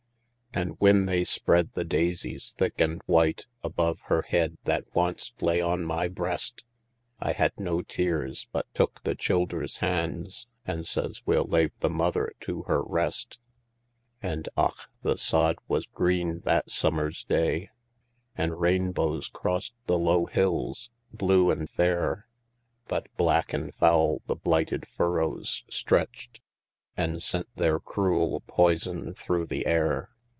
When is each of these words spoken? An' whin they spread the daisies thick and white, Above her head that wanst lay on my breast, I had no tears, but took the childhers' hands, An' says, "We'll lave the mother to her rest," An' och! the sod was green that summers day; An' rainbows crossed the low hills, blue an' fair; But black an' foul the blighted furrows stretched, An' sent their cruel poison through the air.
An' 0.53 0.71
whin 0.79 1.05
they 1.05 1.23
spread 1.23 1.71
the 1.75 1.85
daisies 1.85 2.53
thick 2.57 2.81
and 2.81 3.01
white, 3.05 3.47
Above 3.63 4.01
her 4.07 4.23
head 4.23 4.57
that 4.65 4.83
wanst 4.93 5.41
lay 5.41 5.61
on 5.61 5.85
my 5.85 6.09
breast, 6.09 6.65
I 7.21 7.31
had 7.31 7.57
no 7.57 7.81
tears, 7.83 8.47
but 8.51 8.65
took 8.73 9.01
the 9.03 9.15
childhers' 9.15 9.77
hands, 9.77 10.47
An' 10.65 10.83
says, 10.83 11.23
"We'll 11.25 11.45
lave 11.45 11.71
the 11.79 11.89
mother 11.89 12.33
to 12.41 12.63
her 12.63 12.81
rest," 12.83 13.39
An' 14.21 14.43
och! 14.57 14.89
the 15.03 15.17
sod 15.17 15.55
was 15.69 15.85
green 15.85 16.41
that 16.41 16.69
summers 16.69 17.23
day; 17.23 17.69
An' 18.35 18.51
rainbows 18.51 19.29
crossed 19.29 19.75
the 19.85 19.97
low 19.97 20.25
hills, 20.25 20.89
blue 21.13 21.49
an' 21.49 21.65
fair; 21.67 22.27
But 22.89 23.07
black 23.15 23.53
an' 23.53 23.71
foul 23.79 24.21
the 24.27 24.35
blighted 24.35 24.85
furrows 24.85 25.63
stretched, 25.69 26.41
An' 26.97 27.21
sent 27.21 27.47
their 27.55 27.79
cruel 27.79 28.43
poison 28.47 29.13
through 29.13 29.45
the 29.45 29.65
air. 29.65 30.09